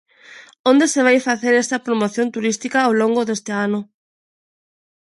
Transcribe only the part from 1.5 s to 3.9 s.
esta promoción turística ao longo deste ano?